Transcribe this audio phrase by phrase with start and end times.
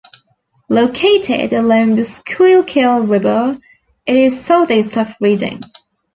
[0.71, 3.59] Located along the Schuylkill River,
[4.07, 5.61] it is southeast of Reading.